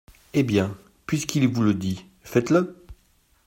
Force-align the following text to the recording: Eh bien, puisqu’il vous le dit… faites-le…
Eh 0.33 0.41
bien, 0.41 0.75
puisqu’il 1.05 1.47
vous 1.47 1.61
le 1.61 1.75
dit… 1.75 2.07
faites-le… 2.23 2.83